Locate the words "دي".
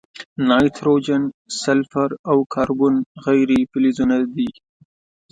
4.35-4.49